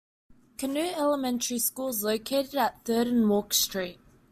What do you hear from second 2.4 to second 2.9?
at